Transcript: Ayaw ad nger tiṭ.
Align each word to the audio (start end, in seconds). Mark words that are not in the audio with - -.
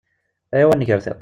Ayaw 0.53 0.69
ad 0.71 0.77
nger 0.79 0.99
tiṭ. 1.05 1.19